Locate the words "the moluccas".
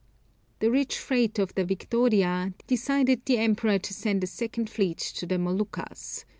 5.27-6.25